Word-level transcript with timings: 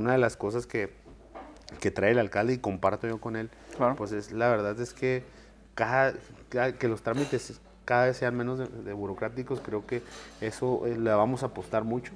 una 0.00 0.12
de 0.12 0.18
las 0.18 0.36
cosas 0.36 0.64
que, 0.68 0.92
que 1.80 1.90
trae 1.90 2.12
el 2.12 2.20
alcalde 2.20 2.52
y 2.52 2.58
comparto 2.58 3.08
yo 3.08 3.20
con 3.20 3.34
él, 3.34 3.50
Claro. 3.76 3.96
pues 3.96 4.12
es 4.12 4.30
la 4.30 4.46
verdad 4.48 4.80
es 4.80 4.94
que 4.94 5.24
cada, 5.74 6.12
cada- 6.50 6.70
que 6.78 6.86
los 6.86 7.02
trámites 7.02 7.60
cada 7.84 8.06
vez 8.06 8.16
sean 8.16 8.36
menos 8.36 8.60
de, 8.60 8.66
de 8.68 8.92
burocráticos, 8.92 9.60
creo 9.60 9.86
que 9.88 10.04
eso 10.40 10.86
eh, 10.86 10.96
le 10.96 11.10
vamos 11.10 11.42
a 11.42 11.46
apostar 11.46 11.82
mucho. 11.82 12.12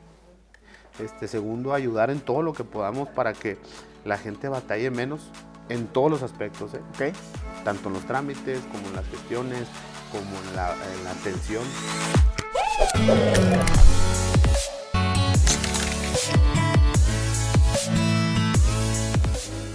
Este, 1.00 1.26
segundo, 1.26 1.74
ayudar 1.74 2.10
en 2.10 2.21
todo 2.21 2.42
lo 2.42 2.53
que 2.53 2.62
podamos 2.62 3.08
para 3.08 3.32
que 3.32 3.58
la 4.04 4.17
gente 4.17 4.49
batalle 4.49 4.90
menos 4.92 5.33
en 5.69 5.88
todos 5.88 6.08
los 6.08 6.22
aspectos, 6.22 6.74
¿eh? 6.74 6.80
Ok. 6.94 7.17
tanto 7.64 7.88
en 7.88 7.94
los 7.94 8.04
trámites 8.06 8.60
como 8.71 8.87
en 8.88 8.94
las 8.94 9.06
gestiones, 9.08 9.67
como 10.12 10.38
en 10.51 10.54
la, 10.54 10.72
en 10.74 11.04
la 11.04 11.10
atención. 11.10 11.64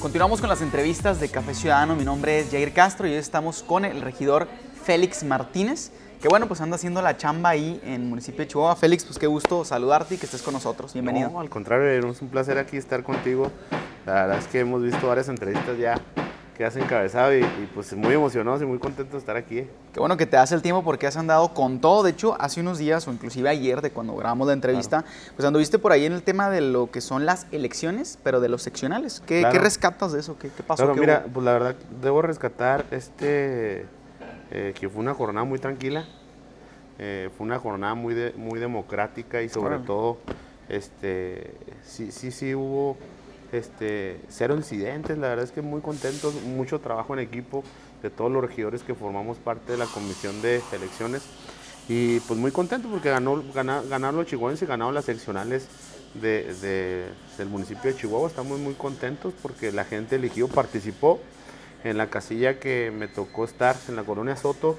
Continuamos 0.08 0.40
con 0.40 0.48
las 0.48 0.62
entrevistas 0.62 1.20
de 1.20 1.28
Café 1.28 1.54
Ciudadano. 1.54 1.94
Mi 1.94 2.06
nombre 2.06 2.40
es 2.40 2.50
Jair 2.50 2.72
Castro 2.72 3.08
y 3.08 3.12
hoy 3.12 3.18
estamos 3.18 3.62
con 3.62 3.84
el 3.84 4.00
regidor 4.02 4.48
Félix 4.86 5.26
Martínez, 5.26 5.92
que 6.22 6.30
bueno, 6.30 6.48
pues 6.48 6.62
anda 6.62 6.78
haciendo 6.78 7.02
la 7.02 7.18
chamba 7.18 7.50
ahí 7.50 7.78
en 7.84 7.92
el 7.92 8.02
municipio 8.04 8.40
de 8.40 8.48
Chihuahua. 8.48 8.78
Félix, 8.78 9.04
pues 9.04 9.20
qué 9.20 9.28
gusto 9.28 9.66
saludarte 9.66 10.16
y 10.16 10.18
que 10.18 10.26
estés 10.26 10.42
con 10.42 10.54
nosotros. 10.54 10.94
Bienvenido. 10.94 11.30
No, 11.30 11.42
al 11.42 11.50
contrario, 11.50 12.10
es 12.10 12.22
un 12.22 12.30
placer 12.30 12.58
aquí 12.58 12.78
estar 12.78 13.04
contigo. 13.04 13.52
La 14.06 14.14
verdad 14.14 14.38
es 14.38 14.48
que 14.48 14.62
hemos 14.62 14.82
visto 14.82 15.06
varias 15.10 15.28
entrevistas 15.28 15.78
ya 15.78 16.00
que 16.58 16.66
has 16.66 16.76
encabezado 16.76 17.36
y, 17.38 17.42
y, 17.44 17.70
pues 17.76 17.94
muy 17.96 18.16
emocionados 18.16 18.64
y 18.64 18.66
muy 18.66 18.80
contentos 18.80 19.14
de 19.14 19.18
estar 19.20 19.38
aquí. 19.38 19.60
¿eh? 19.60 19.70
Qué 19.94 20.00
bueno 20.00 20.18
que 20.18 20.26
te 20.26 20.38
das 20.38 20.52
el 20.52 20.64
tiempo 20.64 20.84
porque 20.84 21.06
has 21.06 21.16
andado 21.16 21.54
con 21.54 21.80
todo. 21.80 22.02
De 22.02 22.10
hecho, 22.10 22.36
hace 22.42 22.62
unos 22.62 22.80
días 22.80 23.08
o 23.08 23.12
inclusive 23.12 23.48
ayer 23.48 23.80
de 23.82 23.92
cuando 23.92 24.16
grabamos 24.16 24.48
la 24.48 24.54
entrevista, 24.54 25.06
pues 25.36 25.46
anduviste 25.46 25.78
por 25.78 25.92
ahí 25.92 26.06
en 26.06 26.14
el 26.14 26.24
tema 26.24 26.50
de 26.50 26.62
lo 26.62 26.90
que 26.90 27.00
son 27.00 27.28
las 27.28 27.46
elecciones, 27.52 28.18
pero 28.24 28.40
de 28.40 28.50
los 28.50 28.64
seccionales. 28.64 29.22
¿Qué, 29.28 29.42
Claro. 29.42 29.54
qué 29.54 29.60
rescatas 29.60 30.12
de 30.14 30.20
eso? 30.20 30.38
¿Qué, 30.40 30.50
qué 30.50 30.64
pasó? 30.64 30.82
Claro, 30.84 30.96
¿Qué 30.96 31.02
mira, 31.02 31.22
hubo? 31.26 31.34
pues 31.34 31.46
la 31.46 31.54
verdad 31.54 31.76
debo 32.02 32.24
rescatar 32.24 32.86
este 32.90 33.86
eh, 34.50 34.74
que 34.80 34.90
fue 34.90 35.00
una 35.02 35.14
jornada 35.14 35.46
muy 35.46 35.60
tranquila. 35.60 36.06
Eh, 36.98 37.30
fue 37.38 37.46
una 37.46 37.60
jornada 37.60 37.94
muy 37.94 38.16
de- 38.16 38.34
muy 38.36 38.60
democrática 38.60 39.44
y 39.44 39.50
sobre 39.50 39.78
todo 39.78 40.18
este 40.70 41.54
sí 41.86 42.12
sí 42.12 42.32
sí 42.32 42.56
hubo 42.56 42.98
este 43.52 44.20
cero 44.30 44.56
incidentes, 44.56 45.18
la 45.18 45.30
verdad 45.30 45.46
es 45.46 45.52
que 45.52 45.62
muy 45.62 45.82
contentos, 45.82 46.34
mucho 46.44 46.80
trabajo 46.80 47.14
en 47.14 47.20
equipo 47.20 47.64
de 48.02 48.10
todos 48.10 48.32
los 48.32 48.42
regidores 48.44 48.84
que 48.84 48.94
formamos 48.94 49.38
parte 49.38 49.72
de 49.72 49.78
la 49.78 49.86
comisión 49.86 50.42
de 50.42 50.62
elecciones 50.74 51.24
y 51.90 52.20
pues 52.22 52.40
muy 52.40 52.52
contento 52.52 52.90
porque 52.90 53.10
ganó, 53.10 53.42
gana- 53.54 53.82
ganaron 53.82 54.18
los 54.18 54.26
chihuahuenses 54.28 54.68
y 54.68 54.70
ganaron 54.70 54.94
las 54.94 55.06
seccionales 55.06 55.68
de, 56.14 56.54
de- 56.56 57.06
del 57.38 57.48
municipio 57.48 57.92
de 57.92 57.96
Chihuahua. 57.96 58.28
Estamos 58.28 58.60
muy 58.60 58.74
contentos 58.74 59.34
porque 59.42 59.72
la 59.72 59.86
gente 59.86 60.16
eligió, 60.18 60.48
participó 60.48 61.20
en 61.84 61.98
la 61.98 62.10
casilla 62.10 62.60
que 62.60 62.92
me 62.94 63.08
tocó 63.08 63.46
estar 63.46 63.76
en 63.88 63.96
la 63.96 64.04
colonia 64.04 64.36
Soto. 64.36 64.78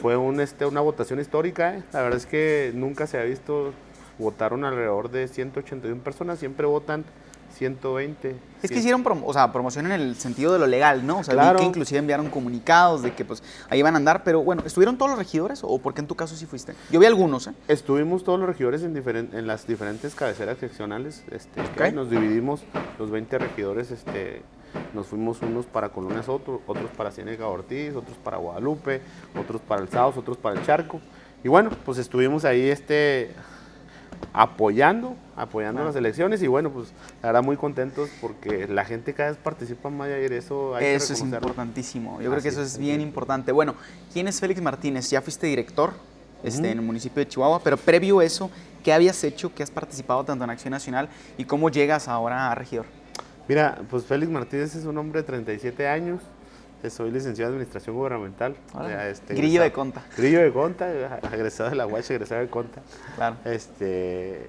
Fue 0.00 0.16
un, 0.16 0.40
este, 0.40 0.66
una 0.66 0.80
votación 0.82 1.20
histórica. 1.20 1.76
¿eh? 1.76 1.82
La 1.92 2.02
verdad 2.02 2.18
es 2.18 2.26
que 2.26 2.72
nunca 2.74 3.06
se 3.06 3.18
ha 3.18 3.22
visto, 3.24 3.72
votaron 4.18 4.64
alrededor 4.64 5.10
de 5.10 5.28
181 5.28 6.02
personas, 6.02 6.38
siempre 6.38 6.66
votan 6.66 7.04
120. 7.52 8.36
Es 8.62 8.70
que 8.70 8.78
hicieron 8.78 9.02
prom- 9.04 9.22
o 9.24 9.32
sea, 9.32 9.52
promoción 9.52 9.86
en 9.86 9.92
el 9.92 10.16
sentido 10.16 10.52
de 10.52 10.58
lo 10.58 10.66
legal, 10.66 11.06
¿no? 11.06 11.18
O 11.18 11.24
sea, 11.24 11.34
vi 11.34 11.40
Claro. 11.40 11.58
que 11.60 11.64
inclusive 11.64 11.98
enviaron 11.98 12.28
comunicados 12.30 13.02
de 13.02 13.12
que 13.14 13.24
pues 13.24 13.42
ahí 13.70 13.80
van 13.82 13.94
a 13.94 13.96
andar, 13.98 14.22
pero 14.24 14.42
bueno, 14.42 14.62
¿estuvieron 14.66 14.98
todos 14.98 15.10
los 15.10 15.18
regidores 15.18 15.60
o 15.62 15.78
por 15.78 15.94
qué 15.94 16.00
en 16.00 16.06
tu 16.06 16.14
caso 16.14 16.36
sí 16.36 16.46
fuiste? 16.46 16.74
Yo 16.90 17.00
vi 17.00 17.06
algunos, 17.06 17.46
¿eh? 17.46 17.52
Estuvimos 17.68 18.22
todos 18.24 18.38
los 18.38 18.48
regidores 18.48 18.82
en, 18.82 18.94
diferen- 18.94 19.32
en 19.34 19.46
las 19.46 19.66
diferentes 19.66 20.14
cabeceras 20.14 20.58
seccionales. 20.58 21.22
Este, 21.30 21.60
Ok. 21.60 21.92
Nos 21.94 22.10
dividimos 22.10 22.62
los 22.98 23.10
20 23.10 23.38
regidores. 23.38 23.90
Este, 23.90 24.42
nos 24.94 25.06
fuimos 25.06 25.40
unos 25.42 25.66
para 25.66 25.88
Colonia 25.88 26.22
Soto, 26.22 26.60
otros 26.66 26.90
para 26.96 27.10
Ciénega 27.10 27.46
Ortiz, 27.48 27.94
otros 27.96 28.16
para 28.22 28.36
Guadalupe, 28.36 29.00
otros 29.38 29.60
para 29.62 29.82
el 29.82 29.88
Saos, 29.88 30.16
otros 30.16 30.36
para 30.36 30.58
el 30.60 30.66
Charco. 30.66 31.00
Y 31.42 31.48
bueno, 31.48 31.70
pues 31.86 31.96
estuvimos 31.98 32.44
ahí 32.44 32.68
este, 32.68 33.30
apoyando, 34.32 35.16
apoyando 35.36 35.82
Ah. 35.82 35.86
las 35.86 35.96
elecciones. 35.96 36.42
Y 36.42 36.46
bueno, 36.46 36.70
pues 36.70 36.88
la 37.22 37.28
verdad 37.28 37.42
muy 37.42 37.56
contentos 37.56 38.10
porque 38.20 38.66
la 38.68 38.84
gente 38.84 39.14
cada 39.14 39.30
vez 39.30 39.38
participa 39.38 39.90
más 39.90 40.08
y 40.08 40.34
eso 40.34 40.74
hay 40.74 40.84
que 40.84 40.94
Eso 40.94 41.12
es 41.12 41.20
importantísimo. 41.20 42.20
Yo 42.20 42.30
creo 42.30 42.42
que 42.42 42.48
eso 42.48 42.62
es, 42.62 42.72
es 42.72 42.78
bien 42.78 43.00
importante. 43.00 43.52
Bueno, 43.52 43.74
¿quién 44.12 44.28
es 44.28 44.40
Félix 44.40 44.60
Martínez? 44.60 45.10
Ya 45.10 45.20
fuiste 45.20 45.46
director 45.46 45.92
este, 46.42 46.70
en 46.70 46.78
el 46.78 46.84
municipio 46.84 47.20
de 47.22 47.28
Chihuahua, 47.28 47.60
pero 47.62 47.76
previo 47.76 48.20
a 48.20 48.24
eso, 48.24 48.50
¿qué 48.82 48.92
habías 48.92 49.22
hecho? 49.24 49.52
¿Qué 49.54 49.62
has 49.62 49.70
participado 49.70 50.24
tanto 50.24 50.44
en 50.44 50.50
Acción 50.50 50.70
Nacional? 50.72 51.08
¿Y 51.36 51.44
cómo 51.44 51.68
llegas 51.68 52.08
ahora 52.08 52.50
a 52.50 52.54
regidor? 52.54 52.86
Mira, 53.46 53.78
pues 53.90 54.04
Félix 54.04 54.30
Martínez 54.30 54.74
es 54.74 54.84
un 54.84 54.96
hombre 54.96 55.20
de 55.22 55.26
37 55.26 55.86
años. 55.88 56.22
Soy 56.88 57.10
licenciado 57.10 57.50
en 57.50 57.56
Administración 57.56 57.96
Gubernamental. 57.96 58.56
Este, 59.10 59.34
Grillo 59.34 59.62
de 59.62 59.72
conta. 59.72 60.02
Grillo 60.16 60.40
de 60.40 60.52
Conta, 60.52 60.90
egresado 61.32 61.68
de 61.70 61.76
la 61.76 61.86
UACH, 61.86 62.10
egresado 62.12 62.40
de 62.40 62.48
Conta. 62.48 62.80
Claro. 63.16 63.36
Este, 63.44 64.48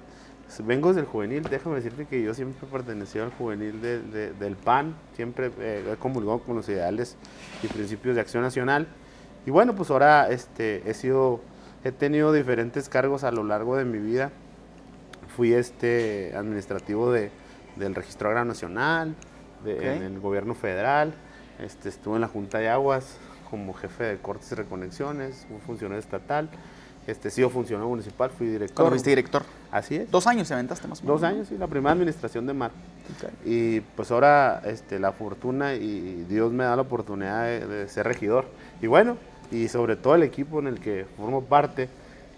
vengo 0.64 0.88
desde 0.88 1.00
el 1.00 1.06
juvenil, 1.06 1.42
déjame 1.42 1.76
decirte 1.76 2.06
que 2.06 2.22
yo 2.22 2.32
siempre 2.32 2.66
pertenecí 2.70 3.18
al 3.18 3.30
juvenil 3.32 3.80
de- 3.82 4.00
de- 4.00 4.32
del 4.32 4.56
PAN, 4.56 4.94
siempre 5.14 5.50
eh, 5.58 5.84
he 5.92 5.96
comulgado 5.96 6.40
con 6.40 6.56
los 6.56 6.68
ideales 6.68 7.16
y 7.62 7.66
principios 7.66 8.14
de 8.14 8.20
acción 8.22 8.42
nacional. 8.42 8.86
Y 9.44 9.50
bueno, 9.50 9.74
pues 9.74 9.90
ahora 9.90 10.30
este, 10.30 10.88
he 10.88 10.94
sido, 10.94 11.40
he 11.84 11.92
tenido 11.92 12.32
diferentes 12.32 12.88
cargos 12.88 13.24
a 13.24 13.32
lo 13.32 13.44
largo 13.44 13.76
de 13.76 13.84
mi 13.84 13.98
vida. 13.98 14.30
Fui 15.36 15.52
este 15.54 16.32
administrativo 16.36 17.10
de, 17.10 17.30
del 17.76 17.94
Registro 17.94 18.28
Agrario 18.28 18.48
Nacional, 18.48 19.14
de- 19.64 19.96
en 19.96 20.02
el 20.02 20.20
gobierno 20.20 20.54
federal, 20.54 21.14
este, 21.62 21.88
estuve 21.88 22.16
en 22.16 22.22
la 22.22 22.28
Junta 22.28 22.58
de 22.58 22.68
Aguas 22.68 23.16
como 23.50 23.74
jefe 23.74 24.04
de 24.04 24.18
cortes 24.18 24.50
y 24.52 24.54
reconexiones, 24.54 25.46
fui 25.48 25.58
funcionario 25.66 26.00
estatal, 26.00 26.48
este, 27.06 27.30
sido 27.30 27.50
funcionario 27.50 27.88
municipal, 27.88 28.30
fui 28.30 28.46
director. 28.46 28.76
Cuando 28.76 28.90
fuiste 28.92 29.10
director. 29.10 29.42
Así 29.70 29.96
es. 29.96 30.10
Dos 30.10 30.26
años 30.26 30.48
te 30.48 30.54
aventaste 30.54 30.88
más 30.88 31.00
o 31.00 31.02
menos. 31.02 31.20
Dos 31.20 31.28
años, 31.28 31.48
sí, 31.48 31.58
la 31.58 31.66
primera 31.66 31.92
administración 31.92 32.46
de 32.46 32.54
Mar. 32.54 32.70
Ok. 33.16 33.30
Y 33.44 33.80
pues 33.80 34.10
ahora 34.10 34.62
este, 34.64 34.98
la 34.98 35.12
fortuna 35.12 35.74
y 35.74 36.24
Dios 36.28 36.52
me 36.52 36.64
da 36.64 36.76
la 36.76 36.82
oportunidad 36.82 37.44
de, 37.44 37.66
de 37.66 37.88
ser 37.88 38.06
regidor. 38.06 38.46
Y 38.80 38.86
bueno, 38.86 39.16
y 39.52 39.68
sobre 39.68 39.96
todo 39.96 40.14
el 40.14 40.22
equipo 40.22 40.58
en 40.58 40.66
el 40.66 40.80
que 40.80 41.06
formo 41.16 41.44
parte. 41.44 41.88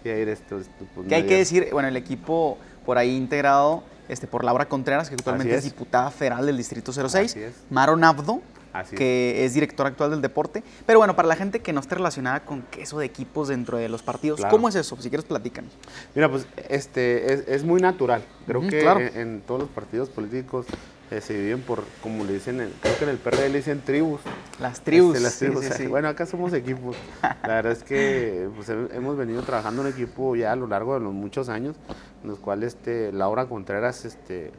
Y 0.03 0.09
ahí, 0.09 0.21
este, 0.21 0.57
este, 0.57 0.85
pues, 0.93 1.07
Que 1.07 1.15
hay 1.15 1.23
que 1.23 1.37
decir, 1.37 1.69
bueno, 1.71 1.87
el 1.87 1.97
equipo 1.97 2.57
por 2.85 2.97
ahí 2.97 3.15
integrado 3.15 3.83
este, 4.07 4.27
por 4.27 4.43
Laura 4.43 4.65
Contreras, 4.65 5.09
que 5.09 5.15
actualmente 5.15 5.53
es. 5.53 5.59
es. 5.59 5.71
diputada 5.71 6.11
federal 6.11 6.45
del 6.45 6.57
Distrito 6.57 6.91
06, 6.91 7.31
Así 7.31 7.41
es. 7.41 7.55
Maro 7.69 7.95
Nabdo, 7.95 8.41
Así 8.79 8.95
que 8.95 9.45
es. 9.45 9.53
director 9.53 9.87
actual 9.87 10.11
del 10.11 10.21
deporte. 10.21 10.63
Pero 10.85 10.99
bueno, 10.99 11.15
para 11.15 11.27
la 11.27 11.35
gente 11.35 11.59
que 11.59 11.73
no 11.73 11.79
esté 11.79 11.95
relacionada 11.95 12.45
con 12.45 12.61
que 12.63 12.81
eso 12.83 12.99
de 12.99 13.05
equipos 13.05 13.47
dentro 13.47 13.77
de 13.77 13.89
los 13.89 14.03
partidos, 14.03 14.39
Claro. 14.39 14.51
¿cómo 14.55 14.69
es 14.69 14.75
eso? 14.75 14.95
Si 14.99 15.09
quieres, 15.09 15.25
platican. 15.25 15.65
Mira, 16.13 16.29
pues 16.29 16.47
este, 16.69 17.33
es, 17.33 17.47
es 17.47 17.63
muy 17.63 17.81
natural. 17.81 18.23
Creo 18.47 18.61
que 18.61 18.79
claro. 18.81 18.99
en, 18.99 19.17
en 19.17 19.41
todos 19.41 19.61
los 19.61 19.69
partidos 19.69 20.09
políticos 20.09 20.65
eh, 21.11 21.21
se 21.21 21.33
dividen 21.35 21.61
por, 21.61 21.83
como 22.01 22.23
le 22.23 22.33
dicen, 22.33 22.59
en- 22.61 22.73
creo 22.81 22.97
que 22.97 23.03
en 23.03 23.09
el 23.11 23.17
PRD 23.17 23.49
le 23.49 23.57
dicen 23.59 23.81
tribus. 23.85 24.21
Las 24.59 24.81
tribus. 24.81 25.15
Este, 25.15 25.23
las 25.23 25.37
tribus, 25.37 25.65
sí. 25.77 25.85
Bueno, 25.87 26.07
acá 26.07 26.25
somos 26.25 26.51
equipos. 26.53 26.95
La 27.21 27.55
verdad 27.55 27.71
es 27.73 27.83
que 27.83 28.49
pues, 28.55 28.69
he- 28.69 28.95
hemos 28.97 29.15
venido 29.15 29.41
trabajando 29.43 29.83
en 29.83 29.89
equipo 29.93 30.35
ya 30.35 30.51
a 30.51 30.55
lo 30.55 30.65
largo 30.67 30.95
de 30.95 31.01
los 31.01 31.13
muchos 31.13 31.47
años, 31.49 31.75
en 32.23 32.29
los 32.29 32.39
cuales 32.39 32.73
este, 32.73 33.11
Laura 33.11 33.45
Contreras, 33.45 34.03
este, 34.05 34.51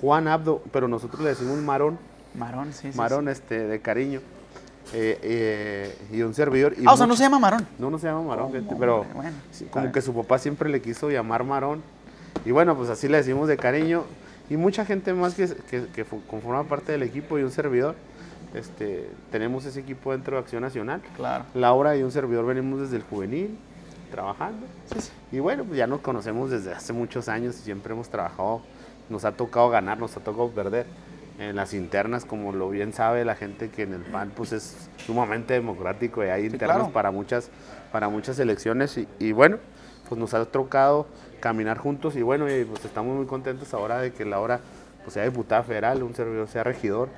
Juan 0.00 0.28
Abdo, 0.28 0.62
pero 0.72 0.86
nosotros 0.86 1.20
le 1.22 1.30
decimos 1.30 1.58
Marón, 1.58 1.98
Marón, 2.34 2.72
sí, 2.72 2.92
sí. 2.92 2.98
Marón 2.98 3.26
sí. 3.26 3.32
este, 3.32 3.66
de 3.66 3.80
cariño, 3.80 4.20
eh, 4.94 5.18
eh, 5.22 5.98
y 6.12 6.22
un 6.22 6.34
servidor. 6.34 6.74
y 6.78 6.84
Ah, 6.86 6.92
o 6.92 6.96
sea, 6.96 7.06
no 7.06 7.16
se 7.16 7.22
llama 7.22 7.38
Marón. 7.38 7.66
No, 7.78 7.90
no 7.90 7.98
se 7.98 8.06
llama 8.06 8.22
Marón, 8.22 8.46
¿Cómo, 8.46 8.58
fíjate, 8.58 8.76
pero? 8.78 9.04
Bueno, 9.14 9.36
sí, 9.50 9.66
como 9.66 9.92
que 9.92 10.00
su 10.00 10.14
papá 10.14 10.38
siempre 10.38 10.70
le 10.70 10.80
quiso 10.80 11.10
llamar 11.10 11.44
Marón. 11.44 11.82
Y 12.44 12.52
bueno, 12.52 12.76
pues 12.76 12.88
así 12.88 13.08
le 13.08 13.18
decimos 13.18 13.48
de 13.48 13.56
cariño. 13.56 14.04
Y 14.50 14.56
mucha 14.56 14.86
gente 14.86 15.12
más 15.12 15.34
que, 15.34 15.46
que, 15.70 16.04
conforma 16.04 16.64
parte 16.64 16.92
del 16.92 17.02
equipo 17.02 17.38
y 17.38 17.42
un 17.42 17.50
servidor. 17.50 17.96
Este, 18.54 19.10
tenemos 19.30 19.66
ese 19.66 19.80
equipo 19.80 20.12
dentro 20.12 20.36
de 20.36 20.42
Acción 20.42 20.62
Nacional. 20.62 21.02
Claro. 21.16 21.44
Laura 21.52 21.94
y 21.96 22.02
un 22.02 22.10
servidor 22.10 22.46
venimos 22.46 22.80
desde 22.80 22.96
el 22.96 23.02
juvenil, 23.02 23.58
trabajando. 24.10 24.66
Sí, 24.94 25.00
sí. 25.02 25.10
Y 25.32 25.38
bueno, 25.40 25.64
pues 25.64 25.76
ya 25.76 25.86
nos 25.86 26.00
conocemos 26.00 26.50
desde 26.50 26.72
hace 26.72 26.94
muchos 26.94 27.28
años 27.28 27.58
y 27.58 27.62
siempre 27.62 27.92
hemos 27.92 28.08
trabajado. 28.08 28.62
Nos 29.10 29.26
ha 29.26 29.32
tocado 29.32 29.68
ganar, 29.68 29.98
nos 29.98 30.16
ha 30.16 30.20
tocado 30.20 30.48
perder. 30.48 30.86
En 31.38 31.54
las 31.56 31.72
internas, 31.72 32.24
como 32.24 32.52
lo 32.52 32.68
bien 32.68 32.92
sabe 32.92 33.24
la 33.24 33.36
gente 33.36 33.70
que 33.70 33.82
en 33.82 33.94
el 33.94 34.02
PAN 34.02 34.32
pues 34.34 34.52
es 34.52 34.88
sumamente 35.06 35.54
democrático 35.54 36.24
y 36.24 36.28
hay 36.28 36.46
internas 36.46 36.78
claro. 36.78 36.92
para 36.92 37.10
muchas 37.12 37.50
para 37.92 38.08
muchas 38.08 38.38
elecciones 38.40 38.98
y, 38.98 39.06
y 39.20 39.32
bueno, 39.32 39.58
pues 40.08 40.18
nos 40.20 40.34
ha 40.34 40.44
tocado 40.46 41.06
caminar 41.40 41.78
juntos 41.78 42.16
y 42.16 42.22
bueno, 42.22 42.50
y 42.52 42.64
pues 42.64 42.84
estamos 42.84 43.16
muy 43.16 43.26
contentos 43.26 43.72
ahora 43.72 43.98
de 44.00 44.12
que 44.12 44.24
Laura 44.24 44.60
pues 45.04 45.14
sea 45.14 45.24
diputada 45.24 45.62
federal, 45.62 46.02
un 46.02 46.14
servidor 46.14 46.48
sea 46.48 46.64
regidor 46.64 47.08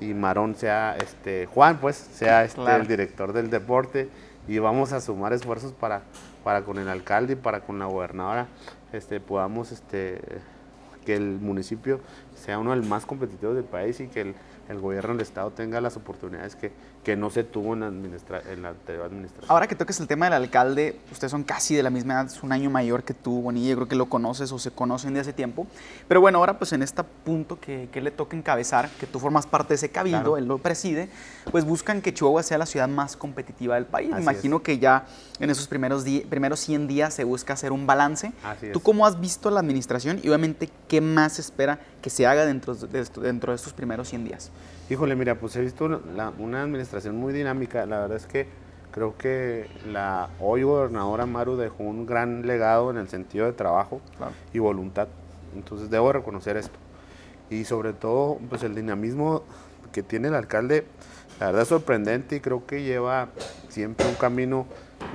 y 0.00 0.14
Marón 0.14 0.54
sea 0.54 0.96
este 0.96 1.46
Juan 1.46 1.78
pues 1.80 1.96
sea 1.96 2.44
este 2.44 2.60
Claro. 2.60 2.82
el 2.82 2.88
director 2.88 3.32
del 3.32 3.50
deporte 3.50 4.08
y 4.46 4.58
vamos 4.60 4.92
a 4.92 5.00
sumar 5.00 5.32
esfuerzos 5.32 5.72
para 5.72 6.02
para 6.44 6.62
con 6.62 6.78
el 6.78 6.88
alcalde 6.88 7.32
y 7.32 7.36
para 7.36 7.60
con 7.60 7.78
la 7.78 7.86
gobernadora 7.86 8.46
este 8.92 9.18
podamos 9.18 9.72
este 9.72 10.20
que 11.04 11.16
el 11.16 11.38
municipio 11.40 12.00
sea 12.34 12.58
uno 12.58 12.70
de 12.70 12.76
los 12.76 12.86
más 12.86 13.06
competitivos 13.06 13.54
del 13.54 13.64
país 13.64 14.00
y 14.00 14.08
que 14.08 14.22
el, 14.22 14.34
el 14.68 14.80
gobierno 14.80 15.12
del 15.12 15.20
Estado 15.20 15.50
tenga 15.50 15.80
las 15.80 15.96
oportunidades 15.96 16.56
que, 16.56 16.72
que 17.04 17.16
no 17.16 17.28
se 17.30 17.44
tuvo 17.44 17.74
en 17.74 17.80
la, 17.80 17.86
administra 17.86 18.40
en 18.50 18.62
la 18.62 18.70
anterior 18.70 19.04
administración. 19.04 19.50
Ahora 19.50 19.66
que 19.66 19.74
toques 19.74 20.00
el 20.00 20.06
tema 20.08 20.24
del 20.26 20.32
alcalde, 20.34 20.98
ustedes 21.12 21.30
son 21.30 21.44
casi 21.44 21.74
de 21.74 21.82
la 21.82 21.90
misma 21.90 22.14
edad, 22.14 22.26
es 22.26 22.42
un 22.42 22.50
año 22.50 22.70
mayor 22.70 23.04
que 23.04 23.12
tú, 23.12 23.42
Bonilla, 23.42 23.68
yo 23.70 23.76
creo 23.76 23.88
que 23.88 23.94
lo 23.96 24.06
conoces 24.06 24.50
o 24.52 24.58
se 24.58 24.70
conocen 24.70 25.12
de 25.14 25.20
hace 25.20 25.32
tiempo. 25.34 25.66
Pero 26.08 26.20
bueno, 26.22 26.38
ahora 26.38 26.58
pues 26.58 26.72
en 26.72 26.82
este 26.82 27.02
punto 27.04 27.60
que, 27.60 27.88
que 27.92 28.00
le 28.00 28.10
toca 28.10 28.36
encabezar, 28.36 28.88
que 28.98 29.06
tú 29.06 29.20
formas 29.20 29.46
parte 29.46 29.68
de 29.70 29.74
ese 29.76 29.90
cabildo, 29.90 30.14
Claro. 30.20 30.36
él 30.38 30.46
lo 30.46 30.58
preside, 30.58 31.08
pues 31.50 31.64
buscan 31.64 32.00
que 32.00 32.14
Chihuahua 32.14 32.42
sea 32.42 32.56
la 32.56 32.66
ciudad 32.66 32.88
más 32.88 33.16
competitiva 33.16 33.74
del 33.74 33.84
país. 33.84 34.10
Así 34.12 34.22
imagino 34.22 34.62
que 34.62 34.78
ya 34.78 35.04
en 35.40 35.50
esos 35.50 35.68
primeros, 35.68 36.04
primeros 36.30 36.58
100 36.60 36.86
días 36.88 37.12
se 37.12 37.24
busca 37.24 37.52
hacer 37.52 37.70
un 37.72 37.86
balance. 37.86 38.32
Así 38.42 38.70
¿Tú 38.72 38.78
es. 38.78 38.84
cómo 38.84 39.06
has 39.06 39.20
visto 39.20 39.50
la 39.50 39.60
administración 39.60 40.20
y 40.22 40.28
obviamente 40.28 40.70
qué 40.88 41.02
más 41.02 41.34
se 41.34 41.42
espera 41.42 41.80
que 42.00 42.08
se 42.08 42.26
haga 42.26 42.46
dentro 42.46 42.74
de, 42.74 43.00
esto- 43.00 43.20
dentro 43.20 43.52
de 43.52 43.56
estos 43.56 43.72
primeros 43.74 44.08
100 44.08 44.24
días? 44.24 44.50
Híjole, 44.90 45.16
mira, 45.16 45.34
pues 45.38 45.56
he 45.56 45.60
visto 45.62 45.88
la- 45.88 46.32
una 46.38 46.62
administración 46.62 46.93
muy 47.12 47.32
dinámica. 47.32 47.86
La 47.86 48.00
verdad 48.00 48.16
es 48.16 48.26
que 48.26 48.46
creo 48.90 49.16
que 49.16 49.68
la 49.86 50.28
hoy 50.40 50.62
gobernadora 50.62 51.26
Maru 51.26 51.56
dejó 51.56 51.82
un 51.82 52.06
gran 52.06 52.46
legado 52.46 52.90
en 52.90 52.96
el 52.96 53.08
sentido 53.08 53.46
de 53.46 53.52
trabajo 53.52 54.00
Claro. 54.16 54.32
y 54.52 54.58
voluntad. 54.60 55.08
Entonces 55.54 55.90
debo 55.90 56.12
reconocer 56.12 56.56
esto. 56.56 56.78
Y 57.50 57.64
sobre 57.64 57.92
todo, 57.92 58.38
pues 58.48 58.62
el 58.62 58.74
dinamismo 58.74 59.42
que 59.92 60.02
tiene 60.02 60.28
el 60.28 60.34
alcalde, 60.34 60.86
la 61.40 61.46
verdad 61.46 61.62
es 61.62 61.68
sorprendente 61.68 62.36
y 62.36 62.40
creo 62.40 62.66
que 62.66 62.82
lleva 62.82 63.28
siempre 63.68 64.06
un 64.08 64.14
camino, 64.14 64.66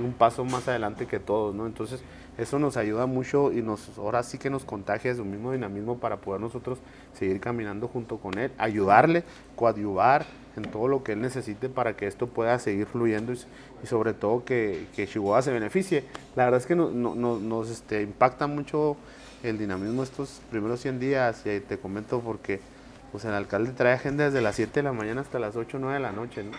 un 0.03 0.13
paso 0.13 0.45
más 0.45 0.67
adelante 0.67 1.05
que 1.07 1.19
todos, 1.19 1.55
¿no? 1.55 1.65
Entonces 1.65 2.01
eso 2.39 2.57
nos 2.59 2.77
ayuda 2.77 3.05
mucho 3.05 3.51
y 3.51 3.61
nos 3.61 3.97
ahora 3.97 4.23
sí 4.23 4.37
que 4.37 4.49
nos 4.49 4.63
contagia 4.63 5.13
su 5.15 5.25
mismo 5.25 5.51
dinamismo 5.51 5.97
para 5.99 6.17
poder 6.17 6.41
nosotros 6.41 6.79
seguir 7.17 7.39
caminando 7.39 7.87
junto 7.87 8.17
con 8.17 8.37
él, 8.37 8.51
ayudarle, 8.57 9.23
coadyuvar 9.55 10.25
en 10.55 10.63
todo 10.63 10.87
lo 10.87 11.03
que 11.03 11.13
él 11.13 11.21
necesite 11.21 11.69
para 11.69 11.95
que 11.95 12.07
esto 12.07 12.27
pueda 12.27 12.57
seguir 12.59 12.85
fluyendo 12.85 13.33
y, 13.33 13.87
sobre 13.87 14.13
todo 14.13 14.43
que, 14.45 14.87
que 14.95 15.07
Chihuahua 15.07 15.41
se 15.41 15.51
beneficie. 15.51 16.03
La 16.35 16.45
verdad 16.45 16.59
es 16.59 16.65
que 16.65 16.75
no- 16.75 16.89
no- 16.91 17.15
no- 17.15 17.39
nos 17.39 17.69
este, 17.69 18.01
impacta 18.01 18.47
mucho 18.47 18.97
el 19.43 19.57
dinamismo 19.57 20.03
estos 20.03 20.41
primeros 20.51 20.81
100 20.81 20.99
días 20.99 21.45
y 21.45 21.59
te 21.61 21.77
comento 21.77 22.19
porque 22.19 22.59
pues 23.11 23.25
el 23.25 23.33
alcalde 23.33 23.71
trae 23.71 23.93
agenda 23.93 24.25
desde 24.25 24.41
las 24.41 24.55
7 24.55 24.79
de 24.79 24.83
la 24.83 24.93
mañana 24.93 25.21
hasta 25.21 25.39
las 25.39 25.55
8 25.55 25.77
o 25.77 25.79
9 25.79 25.95
de 25.95 25.99
la 26.01 26.11
noche, 26.11 26.43
¿no? 26.43 26.51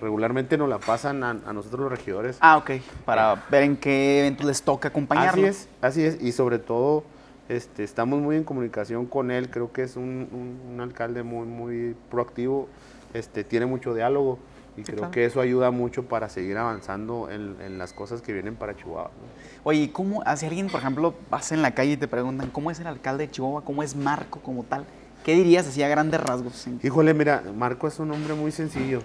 Regularmente 0.00 0.58
nos 0.58 0.68
la 0.68 0.78
pasan 0.78 1.22
a, 1.22 1.30
a 1.30 1.52
nosotros 1.52 1.80
los 1.82 1.90
regidores. 1.90 2.36
Ah, 2.40 2.56
ok, 2.56 2.70
para 3.04 3.44
ver 3.50 3.62
en 3.62 3.76
qué 3.76 4.20
eventos 4.20 4.44
les 4.46 4.62
toca 4.62 4.88
acompañarlo. 4.88 5.42
Así 5.42 5.44
es, 5.44 5.68
así 5.80 6.02
es, 6.04 6.22
y 6.22 6.32
sobre 6.32 6.58
todo 6.58 7.04
este, 7.48 7.84
estamos 7.84 8.20
muy 8.20 8.36
en 8.36 8.44
comunicación 8.44 9.06
con 9.06 9.30
él, 9.30 9.50
creo 9.50 9.72
que 9.72 9.82
es 9.82 9.96
un, 9.96 10.28
un- 10.32 10.60
un 10.74 10.80
alcalde 10.80 11.22
muy, 11.22 11.46
muy 11.46 11.94
proactivo, 12.10 12.68
este, 13.12 13.44
tiene 13.44 13.66
mucho 13.66 13.94
diálogo 13.94 14.38
y 14.76 14.82
creo 14.82 14.96
claro. 14.98 15.12
que 15.12 15.24
eso 15.24 15.40
ayuda 15.40 15.70
mucho 15.70 16.02
para 16.08 16.28
seguir 16.28 16.56
avanzando 16.58 17.30
en, 17.30 17.54
en 17.60 17.78
las 17.78 17.92
cosas 17.92 18.20
que 18.22 18.32
vienen 18.32 18.56
para 18.56 18.74
Chihuahua. 18.76 19.04
¿no? 19.12 19.60
Oye, 19.62 19.80
¿y 19.82 19.88
¿cómo, 19.88 20.22
si 20.36 20.46
alguien, 20.46 20.66
por 20.68 20.80
ejemplo, 20.80 21.14
pasa 21.30 21.54
en 21.54 21.62
la 21.62 21.72
calle 21.74 21.92
y 21.92 21.96
te 21.96 22.08
preguntan 22.08 22.50
cómo 22.50 22.70
es 22.72 22.80
el 22.80 22.88
alcalde 22.88 23.26
de 23.26 23.30
Chihuahua, 23.30 23.62
cómo 23.62 23.82
es 23.84 23.94
Marco 23.94 24.40
como 24.40 24.64
tal? 24.64 24.84
¿Qué 25.24 25.34
dirías 25.34 25.66
así 25.68 25.82
a 25.82 25.88
grandes 25.88 26.20
rasgos? 26.20 26.66
Híjole, 26.82 27.14
mira, 27.14 27.42
Marco 27.56 27.86
es 27.86 27.98
un 28.00 28.10
hombre 28.10 28.34
muy 28.34 28.50
sencillo. 28.50 29.00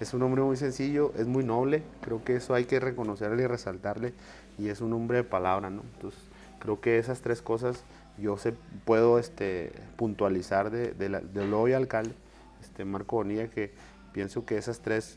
Es 0.00 0.12
un 0.14 0.22
hombre 0.22 0.42
muy 0.42 0.56
sencillo, 0.56 1.12
es 1.16 1.26
muy 1.26 1.42
noble. 1.44 1.82
Creo 2.02 2.22
que 2.22 2.36
eso 2.36 2.54
hay 2.54 2.64
que 2.66 2.80
reconocerle 2.80 3.44
y 3.44 3.46
resaltarle. 3.46 4.12
Y 4.58 4.68
es 4.68 4.80
un 4.80 4.92
hombre 4.92 5.18
de 5.18 5.24
palabra, 5.24 5.70
¿no? 5.70 5.82
Entonces, 5.94 6.20
creo 6.58 6.80
que 6.80 6.98
esas 6.98 7.20
tres 7.20 7.40
cosas 7.42 7.82
yo 8.18 8.36
se, 8.36 8.52
puedo 8.84 9.18
este, 9.18 9.72
puntualizar 9.96 10.70
de, 10.70 10.92
de 10.92 11.08
la- 11.08 11.20
del 11.20 11.52
hoy 11.54 11.72
alcalde, 11.74 12.14
este, 12.62 12.84
Marco 12.84 13.16
Bonilla, 13.16 13.48
que 13.48 13.72
pienso 14.12 14.44
que 14.46 14.56
esas 14.56 14.80
tres 14.80 15.16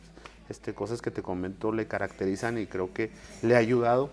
este, 0.49 0.73
cosas 0.73 1.01
que 1.01 1.11
te 1.11 1.21
comento 1.21 1.71
le 1.71 1.87
caracterizan 1.87 2.57
y 2.57 2.65
creo 2.65 2.93
que 2.93 3.11
le 3.41 3.55
ha 3.55 3.59
ayudado 3.59 4.09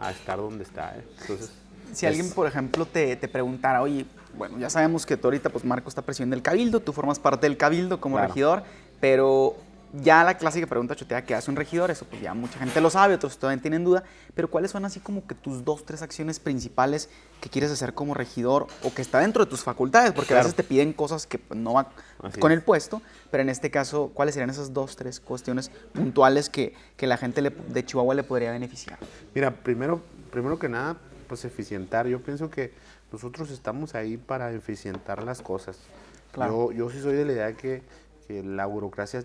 a 0.00 0.10
estar 0.10 0.36
donde 0.38 0.64
está. 0.64 0.96
¿eh? 0.98 1.04
Entonces, 1.22 1.50
Si 1.92 2.04
es- 2.06 2.10
alguien, 2.12 2.30
por 2.34 2.46
ejemplo, 2.46 2.84
te, 2.86 3.16
te 3.16 3.28
preguntara, 3.28 3.80
oye, 3.82 4.04
bueno, 4.36 4.58
ya 4.58 4.68
sabemos 4.68 5.06
que 5.06 5.16
tú 5.16 5.28
ahorita, 5.28 5.48
pues 5.48 5.64
Marco 5.64 5.88
está 5.88 6.02
presidiendo 6.02 6.36
el 6.36 6.42
cabildo, 6.42 6.80
tú 6.80 6.92
formas 6.92 7.18
parte 7.18 7.46
del 7.46 7.56
cabildo 7.56 8.00
como 8.00 8.16
Claro. 8.16 8.28
regidor, 8.28 8.62
pero 9.00 9.56
ya 10.02 10.24
la 10.24 10.36
clásica 10.36 10.66
pregunta 10.66 10.94
chotea, 10.94 11.24
¿qué 11.24 11.34
hace 11.34 11.50
un 11.50 11.56
regidor? 11.56 11.90
Eso 11.90 12.04
pues 12.04 12.20
ya 12.20 12.34
mucha 12.34 12.58
gente 12.58 12.80
lo 12.80 12.90
sabe, 12.90 13.14
otros 13.14 13.38
todavía 13.38 13.60
tienen 13.62 13.84
duda, 13.84 14.02
pero 14.34 14.48
¿cuáles 14.50 14.70
son 14.70 14.84
así 14.84 15.00
como 15.00 15.26
que 15.26 15.34
tus 15.34 15.64
dos, 15.64 15.84
tres 15.84 16.02
acciones 16.02 16.38
principales 16.40 17.08
que 17.40 17.48
quieres 17.48 17.70
hacer 17.70 17.94
como 17.94 18.14
regidor 18.14 18.66
o 18.82 18.92
que 18.92 19.02
está 19.02 19.20
dentro 19.20 19.44
de 19.44 19.50
tus 19.50 19.62
facultades? 19.62 20.12
Porque 20.12 20.34
a 20.34 20.38
veces 20.38 20.54
te 20.54 20.64
piden 20.64 20.92
cosas 20.92 21.26
que 21.26 21.38
pues, 21.38 21.58
no 21.58 21.74
van 21.74 21.86
con 22.40 22.50
es. 22.52 22.58
el 22.58 22.62
puesto, 22.62 23.00
pero 23.30 23.42
en 23.42 23.48
este 23.48 23.70
caso, 23.70 24.10
¿cuáles 24.14 24.34
serían 24.34 24.50
esas 24.50 24.72
dos, 24.72 24.96
tres 24.96 25.20
cuestiones 25.20 25.70
puntuales 25.92 26.48
que, 26.50 26.74
que 26.96 27.06
la 27.06 27.16
gente 27.16 27.40
le- 27.42 27.50
de 27.50 27.84
Chihuahua 27.84 28.14
le 28.14 28.22
podría 28.24 28.50
beneficiar? 28.52 28.98
Mira, 29.34 29.50
primero, 29.50 30.00
primero 30.30 30.58
que 30.58 30.68
nada, 30.68 30.96
pues 31.28 31.44
eficientar. 31.44 32.06
Yo 32.06 32.20
pienso 32.20 32.50
que 32.50 32.72
nosotros 33.12 33.50
estamos 33.50 33.94
ahí 33.94 34.16
para 34.16 34.52
eficientar 34.52 35.22
las 35.22 35.40
cosas. 35.42 35.78
Claro. 36.32 36.70
Yo, 36.72 36.86
yo 36.86 36.90
sí 36.90 37.00
soy 37.00 37.14
de 37.14 37.24
la 37.24 37.32
idea 37.32 37.52
que, 37.54 37.82
que 38.26 38.42
la 38.42 38.66
burocracia 38.66 39.24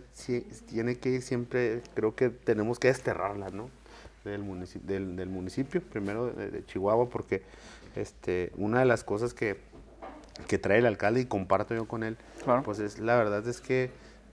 tiene 0.70 0.98
que 0.98 1.10
ir 1.10 1.22
siempre, 1.22 1.82
creo 1.94 2.16
que 2.16 2.30
tenemos 2.30 2.80
que 2.80 2.88
desterrarla, 2.90 3.50
¿no? 3.50 3.70
Del 4.24 4.44
municipio, 4.44 4.88
del, 4.88 5.16
del 5.16 5.30
municipio 5.30 5.82
primero 5.82 6.28
de, 6.32 6.52
de 6.52 6.66
Chihuahua, 6.66 7.10
porque 7.10 7.42
este, 7.96 8.52
una 8.58 8.80
de 8.80 8.86
las 8.86 9.04
cosas 9.04 9.34
que, 9.34 9.58
que 10.48 10.58
trae 10.60 10.80
el 10.80 10.86
alcalde 10.86 11.22
y 11.22 11.26
comparto 11.26 11.74
yo 11.74 11.88
con 11.88 12.04
él, 12.04 12.18
Claro. 12.44 12.64
pues 12.64 12.80
es 12.80 13.00
la 13.00 13.16
verdad 13.16 13.48
es 13.48 13.62
que 13.62 13.90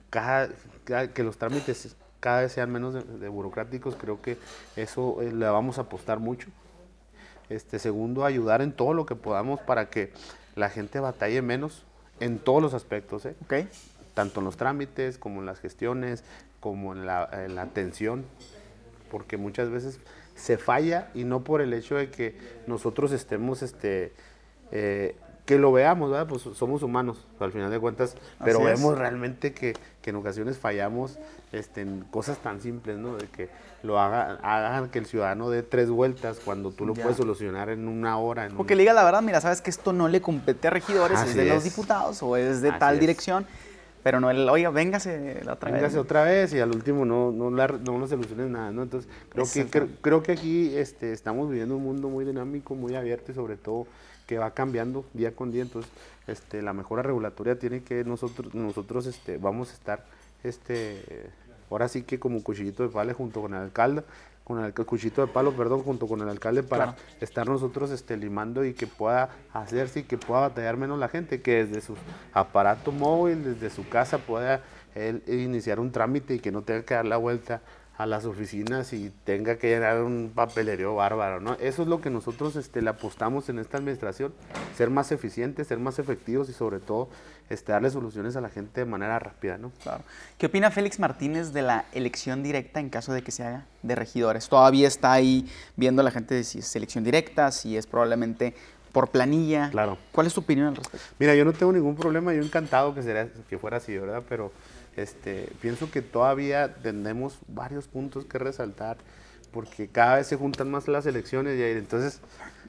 cada, 0.09 0.49
cada- 0.83 1.11
que 1.11 1.23
los 1.23 1.37
trámites 1.37 1.95
cada 2.19 2.41
vez 2.41 2.51
sean 2.51 2.71
menos 2.71 2.93
de, 2.93 3.03
de 3.03 3.27
burocráticos, 3.29 3.95
creo 3.95 4.21
que 4.21 4.37
eso 4.75 5.21
eh, 5.21 5.31
le 5.31 5.45
vamos 5.47 5.77
a 5.77 5.81
apostar 5.81 6.19
mucho. 6.19 6.49
Este, 7.49 7.79
segundo, 7.79 8.25
ayudar 8.25 8.61
en 8.61 8.71
todo 8.73 8.93
lo 8.93 9.05
que 9.07 9.15
podamos 9.15 9.59
para 9.61 9.89
que 9.89 10.11
la 10.55 10.69
gente 10.69 10.99
batalle 10.99 11.41
menos 11.41 11.83
en 12.19 12.37
todos 12.37 12.61
los 12.61 12.73
aspectos, 12.75 13.25
¿eh? 13.25 13.35
¿Ok? 13.45 13.53
Tanto 14.13 14.39
en 14.39 14.45
los 14.45 14.57
trámites 14.57 15.17
como 15.17 15.39
en 15.39 15.45
las 15.45 15.59
gestiones, 15.59 16.23
como 16.59 16.93
en 16.93 17.05
la, 17.05 17.29
en 17.45 17.55
la 17.55 17.61
atención, 17.63 18.25
porque 19.11 19.37
muchas 19.37 19.69
veces 19.69 19.99
se 20.35 20.57
falla 20.57 21.09
y 21.13 21.23
no 21.23 21.43
por 21.43 21.61
el 21.61 21.73
hecho 21.73 21.95
de 21.95 22.09
que 22.09 22.37
nosotros 22.67 23.11
estemos, 23.11 23.61
este, 23.61 24.13
eh, 24.71 25.15
que 25.45 25.57
lo 25.57 25.71
veamos, 25.71 26.11
¿verdad? 26.11 26.27
Pues 26.27 26.43
somos 26.43 26.83
humanos, 26.83 27.25
al 27.39 27.51
final 27.51 27.71
de 27.71 27.79
cuentas, 27.79 28.15
pero 28.43 28.59
Así 28.59 28.67
es. 28.67 28.79
vemos 28.79 28.97
realmente 28.97 29.51
que, 29.51 29.73
que 30.01 30.11
en 30.11 30.17
ocasiones 30.17 30.59
fallamos 30.59 31.17
este, 31.51 31.81
en 31.81 32.01
cosas 32.11 32.37
tan 32.37 32.61
simples, 32.61 32.97
¿no? 32.99 33.17
De 33.17 33.25
que 33.27 33.49
lo 33.81 33.99
haga, 33.99 34.37
hagan 34.43 34.89
que 34.89 34.99
el 34.99 35.07
ciudadano 35.07 35.49
dé 35.49 35.63
tres 35.63 35.89
vueltas 35.89 36.39
cuando 36.43 36.69
tú 36.71 36.85
lo 36.85 36.93
Ya. 36.93 37.01
puedes 37.01 37.17
solucionar 37.17 37.69
en 37.69 37.87
una 37.87 38.19
hora. 38.19 38.45
En 38.45 38.55
Porque 38.55 38.73
un- 38.73 38.77
le 38.77 38.83
diga 38.83 38.93
la 38.93 39.03
verdad, 39.03 39.23
mira, 39.23 39.41
sabes 39.41 39.61
que 39.61 39.71
esto 39.71 39.91
no 39.91 40.07
le 40.07 40.21
compete 40.21 40.67
a 40.67 40.71
regidores, 40.71 41.19
es 41.21 41.33
de 41.35 41.45
los 41.45 41.63
diputados 41.63 42.21
o 42.21 42.37
es 42.37 42.61
de 42.61 42.69
Así 42.69 42.79
tal 42.79 42.99
dirección, 42.99 43.47
pero 44.03 44.19
no 44.19 44.29
el, 44.31 44.47
oiga, 44.49 44.69
véngase 44.69 45.41
la 45.43 45.53
otra 45.53 45.71
Véngase 45.71 45.95
vez. 45.95 46.03
otra 46.03 46.23
vez 46.23 46.53
y 46.53 46.59
al 46.59 46.69
último 46.73 47.05
no, 47.05 47.31
no, 47.31 47.51
la- 47.51 47.67
no 47.67 47.97
nos 47.97 48.09
soluciones 48.09 48.49
nada, 48.49 48.71
¿no? 48.71 48.83
Entonces, 48.83 49.09
creo 49.29 49.45
que, 49.45 49.87
creo 50.01 50.23
que 50.23 50.31
aquí 50.33 50.75
este, 50.77 51.11
estamos 51.11 51.49
viviendo 51.49 51.75
un 51.75 51.83
mundo 51.83 52.09
muy 52.09 52.25
dinámico, 52.25 52.75
muy 52.75 52.95
abierto 52.95 53.31
y 53.31 53.35
sobre 53.35 53.57
todo 53.57 53.87
que 54.27 54.37
va 54.37 54.51
cambiando 54.51 55.03
día 55.13 55.31
con 55.33 55.51
día. 55.51 55.63
Entonces, 55.63 55.91
este, 56.27 56.61
la 56.61 56.73
mejora 56.73 57.01
regulatoria 57.01 57.57
tiene 57.57 57.81
que 57.83 58.03
nosotros, 58.03 58.53
nosotros 58.53 59.05
este, 59.07 59.37
vamos 59.37 59.71
a 59.71 59.73
estar, 59.73 60.05
este, 60.43 61.29
ahora 61.69 61.87
sí 61.87 62.03
que 62.03 62.19
como 62.19 62.43
cuchillito 62.43 62.83
de 62.83 62.89
palo 62.89 63.13
junto 63.13 63.41
con 63.41 63.53
el 63.53 63.61
alcalde, 63.61 64.03
con 64.49 64.65
el 64.65 64.73
cuchillito 64.73 65.21
de 65.21 65.31
palo, 65.31 65.51
perdón, 65.55 65.83
junto 65.83 66.07
con 66.07 66.21
el 66.21 66.27
alcalde 66.27 66.63
para 66.63 66.85
Claro. 66.85 66.97
estar 67.21 67.47
nosotros 67.47 67.91
este, 67.91 68.17
limando 68.17 68.65
y 68.65 68.73
que 68.73 68.87
pueda 68.87 69.29
hacerse 69.53 69.99
y 69.99 70.03
que 70.03 70.17
pueda 70.17 70.41
batallar 70.41 70.75
menos 70.75 70.97
la 70.97 71.07
gente, 71.07 71.39
que 71.43 71.65
desde 71.65 71.81
su 71.81 71.93
aparato 72.33 72.91
móvil, 72.91 73.43
desde 73.43 73.69
su 73.69 73.87
casa 73.87 74.17
pueda 74.17 74.63
él 74.95 75.21
iniciar 75.27 75.79
un 75.79 75.91
trámite 75.91 76.33
y 76.33 76.39
que 76.39 76.51
no 76.51 76.63
tenga 76.63 76.81
que 76.81 76.95
dar 76.95 77.05
la 77.05 77.17
vuelta 77.17 77.61
a 77.95 78.07
las 78.07 78.25
oficinas 78.25 78.91
y 78.93 79.11
tenga 79.23 79.57
que 79.59 79.67
llenar 79.69 80.01
un 80.01 80.31
papelerío 80.33 80.95
bárbaro, 80.95 81.39
¿no? 81.41 81.53
Eso 81.59 81.83
es 81.83 81.87
lo 81.87 82.01
que 82.01 82.09
nosotros 82.09 82.55
este, 82.55 82.81
le 82.81 82.89
apostamos 82.89 83.49
en 83.49 83.59
esta 83.59 83.77
administración, 83.77 84.33
ser 84.75 84.89
más 84.89 85.11
eficientes, 85.11 85.67
ser 85.67 85.77
más 85.77 85.99
efectivos 85.99 86.49
y 86.49 86.53
sobre 86.53 86.79
todo 86.79 87.09
este, 87.49 87.71
darle 87.71 87.89
soluciones 87.89 88.35
a 88.35 88.41
la 88.41 88.49
gente 88.49 88.81
de 88.81 88.85
manera 88.85 89.17
rápida, 89.19 89.57
¿no? 89.57 89.71
Claro. 89.81 90.03
¿Qué 90.37 90.45
opina 90.45 90.71
Félix 90.71 90.99
Martínez 90.99 91.51
de 91.51 91.61
la 91.61 91.85
elección 91.93 92.43
directa 92.43 92.79
en 92.79 92.89
caso 92.89 93.13
de 93.13 93.23
que 93.23 93.31
se 93.31 93.43
haga 93.43 93.65
de 93.81 93.95
regidores? 93.95 94.47
Todavía 94.49 94.87
está 94.87 95.13
ahí 95.13 95.49
viendo 95.75 96.03
la 96.03 96.11
gente 96.11 96.43
si 96.43 96.59
es 96.59 96.75
elección 96.75 97.03
directa, 97.03 97.51
si 97.51 97.77
es 97.77 97.87
probablemente 97.87 98.53
por 98.91 99.09
planilla. 99.09 99.69
Claro. 99.71 99.97
¿Cuál 100.11 100.27
es 100.27 100.33
tu 100.33 100.41
opinión 100.41 100.67
al 100.67 100.75
respecto? 100.75 101.05
Mira, 101.19 101.35
yo 101.35 101.45
no 101.45 101.53
tengo 101.53 101.71
ningún 101.71 101.95
problema, 101.95 102.33
yo 102.33 102.41
encantado 102.41 102.93
que, 102.93 103.03
sería, 103.03 103.29
que 103.49 103.57
fuera 103.57 103.77
así, 103.77 103.97
¿verdad? 103.97 104.23
Pero 104.27 104.51
este, 104.95 105.49
pienso 105.61 105.89
que 105.91 106.01
todavía 106.01 106.75
tenemos 106.75 107.39
varios 107.47 107.87
puntos 107.87 108.25
que 108.25 108.37
resaltar 108.37 108.97
porque 109.51 109.87
cada 109.87 110.17
vez 110.17 110.27
se 110.27 110.35
juntan 110.35 110.69
más 110.69 110.87
las 110.87 111.05
elecciones 111.05 111.57
y 111.57 111.63
entonces 111.63 112.19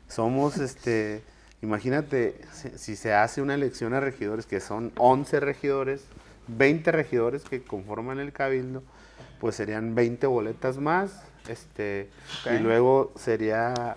somos, 0.08 0.58
este, 0.58 1.22
Imagínate 1.62 2.40
si, 2.76 2.96
se 2.96 3.12
hace 3.12 3.42
una 3.42 3.54
elección 3.54 3.92
a 3.92 4.00
regidores, 4.00 4.46
que 4.46 4.60
son 4.60 4.92
11 4.96 5.40
regidores, 5.40 6.04
20 6.48 6.90
regidores 6.90 7.42
que 7.44 7.62
conforman 7.62 8.18
el 8.18 8.32
cabildo, 8.32 8.82
pues 9.40 9.56
serían 9.56 9.94
20 9.94 10.26
boletas 10.26 10.78
más, 10.78 11.22
este, 11.48 12.08
y 12.50 12.58
luego 12.62 13.12
sería 13.16 13.96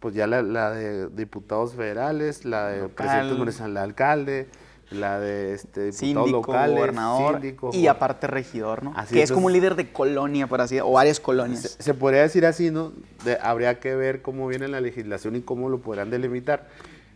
pues 0.00 0.14
ya 0.14 0.26
la, 0.26 0.42
la 0.42 0.70
de 0.70 1.08
diputados 1.10 1.74
federales, 1.74 2.44
la 2.44 2.68
de 2.68 2.78
Local. 2.82 2.94
presidentes 2.96 3.38
municipales, 3.38 3.74
la 3.74 3.80
de 3.80 3.84
alcalde, 3.84 4.48
la 4.90 5.20
de 5.20 5.54
este, 5.54 5.80
diputados 5.92 5.96
Síndico, 6.00 6.30
locales, 6.38 6.76
gobernador 6.76 7.32
síndico, 7.34 7.70
y 7.72 7.86
aparte 7.86 8.26
regidor, 8.26 8.82
¿no? 8.82 8.92
Así 8.96 9.14
que 9.14 9.22
es, 9.22 9.30
es 9.30 9.34
como 9.34 9.46
un 9.46 9.52
líder 9.52 9.76
de 9.76 9.92
colonia, 9.92 10.46
por 10.48 10.60
así 10.60 10.80
o 10.80 10.90
varias 10.92 11.18
se, 11.18 11.22
colonias. 11.22 11.76
se 11.78 11.94
podría 11.94 12.22
decir 12.22 12.44
así, 12.46 12.70
¿no? 12.70 12.92
De- 13.24 13.38
habría 13.40 13.78
que 13.80 13.94
ver 13.94 14.22
cómo 14.22 14.48
viene 14.48 14.66
la 14.66 14.80
legislación 14.80 15.36
y 15.36 15.42
cómo 15.42 15.68
lo 15.68 15.78
podrán 15.78 16.10
delimitar. 16.10 16.68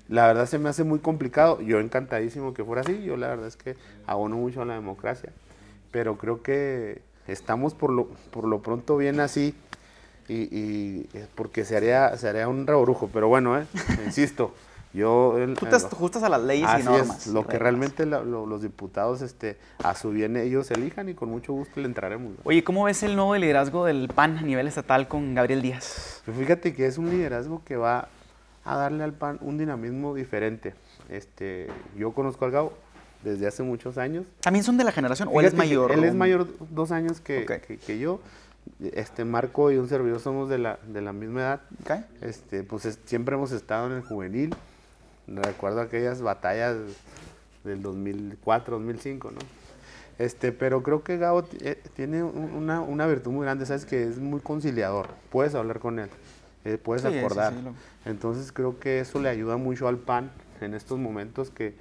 La 0.09 0.27
verdad 0.27 0.47
se 0.47 0.59
me 0.59 0.69
hace 0.69 0.85
muy 0.85 0.99
complicado. 1.01 1.61
Yo 1.61 1.81
encantadísimo 1.81 2.55
que 2.55 2.65
fuera 2.65 2.83
así. 2.83 3.03
Yo 3.03 3.17
la 3.17 3.29
verdad 3.29 3.47
es 3.49 3.57
que 3.57 3.77
abono 4.07 4.37
mucho 4.37 4.63
a 4.63 4.65
la 4.65 4.75
democracia. 4.75 5.31
Pero 5.91 6.17
creo 6.17 6.43
que 6.43 7.03
estamos 7.27 7.75
por 7.75 7.91
lo, 7.91 8.07
por 8.31 8.47
lo 8.47 8.61
pronto 8.63 8.97
bien 8.97 9.19
así. 9.21 9.55
Y, 10.29 10.35
y, 10.57 11.09
eh, 11.15 11.27
porque 11.35 11.65
se 11.65 11.77
haría, 11.77 12.17
se 12.17 12.29
haría 12.29 12.49
un 12.49 12.67
reborujo. 12.67 13.09
Pero 13.13 13.29
bueno, 13.29 13.59
eh, 13.59 13.67
insisto, 14.05 14.55
yo... 14.93 15.39
el- 15.39 15.55
Tú 15.55 15.67
te 15.67 15.77
ajustas 15.77 16.23
a 16.23 16.29
las 16.29 16.43
leyes 16.43 16.69
Así 16.69 16.83
y 16.83 16.85
normas. 16.85 17.27
es, 17.27 17.33
lo 17.33 17.47
que 17.47 17.59
realmente 17.59 18.07
la- 18.07 18.23
lo- 18.23 18.47
los 18.47 18.63
diputados 18.63 19.23
este, 19.23 19.57
a 19.83 19.95
su 19.95 20.11
bien 20.11 20.37
ellos 20.37 20.71
elijan 20.71 21.09
y 21.09 21.15
con 21.15 21.29
mucho 21.31 21.53
gusto 21.53 21.81
le 21.81 21.87
entraremos. 21.87 22.31
¿no? 22.33 22.37
Oye, 22.45 22.63
¿cómo 22.65 22.85
ves 22.85 23.03
el 23.03 23.15
nuevo 23.17 23.37
liderazgo 23.37 23.85
del 23.85 24.09
PAN 24.09 24.39
a 24.39 24.43
nivel 24.43 24.67
estatal 24.69 25.07
con 25.09 25.35
Gabriel 25.35 25.63
Díaz? 25.63 26.23
Pues 26.25 26.37
fíjate 26.37 26.75
que 26.75 26.87
es 26.87 26.99
un 26.99 27.09
liderazgo 27.11 27.63
que 27.65 27.77
va 27.77 28.09
a 28.67 28.77
darle 28.77 29.05
al 29.05 29.13
PAN 29.13 29.39
un 29.41 29.57
dinamismo 29.59 30.15
diferente. 30.15 30.75
Este, 31.09 31.69
yo 31.97 32.13
conozco 32.13 32.45
al 32.45 32.51
Gabo 32.51 32.73
desde 33.25 33.47
hace 33.47 33.63
muchos 33.63 33.97
años. 33.99 34.27
¿También 34.41 34.65
son 34.65 34.77
de 34.77 34.85
la 34.85 34.93
generación 34.93 35.29
o 35.33 35.41
él 35.41 35.47
es 35.47 35.55
mayor? 35.55 35.93
Él 35.93 36.05
es 36.05 36.15
mayor 36.15 36.49
dos 36.71 36.91
años 36.93 37.21
que, 37.21 37.43
Ok. 37.45 37.67
que- 37.67 37.79
que 37.79 37.99
yo. 37.99 38.21
Este 38.81 39.25
Marco 39.25 39.71
y 39.71 39.77
un 39.77 39.89
servidor 39.89 40.19
somos 40.21 40.49
de 40.49 40.59
la, 40.59 40.79
de 40.89 41.01
la 41.01 41.13
misma 41.13 41.41
edad. 41.41 41.61
Este, 42.21 42.65
pues 42.65 42.85
es- 42.85 42.99
siempre 43.05 43.37
hemos 43.37 43.53
estado 43.53 43.87
en 43.87 43.93
el 43.93 44.03
juvenil. 44.03 44.55
Recuerdo 45.29 45.81
aquellas 45.81 46.21
batallas 46.21 46.77
del 47.65 47.83
2004, 47.83 48.77
2005, 48.77 49.31
¿no? 49.31 49.39
Este, 50.19 50.51
pero 50.51 50.83
creo 50.83 51.05
que 51.05 51.19
Gabo 51.19 51.45
eh, 51.61 51.81
tiene 51.95 52.23
un- 52.23 52.53
una, 52.55 52.81
una 52.81 53.07
virtud 53.07 53.31
muy 53.33 53.45
grande, 53.45 53.67
sabes 53.67 53.85
que 53.85 54.03
es 54.05 54.19
muy 54.19 54.41
conciliador. 54.41 55.09
Puedes 55.31 55.55
hablar 55.55 55.79
con 55.79 55.99
él, 55.99 56.09
eh, 56.67 56.79
puedes 56.79 57.03
Sí, 57.05 57.17
acordar. 57.17 57.55
sí, 57.55 57.63
lo- 57.63 57.75
Entonces 58.11 58.53
creo 58.53 58.79
que 58.79 59.01
eso 59.01 59.21
le 59.21 59.29
ayuda 59.29 59.57
mucho 59.57 59.89
al 59.89 59.99
PAN 59.99 60.31
en 60.61 60.75
estos 60.75 60.99
momentos 60.99 61.51
que, 61.51 61.75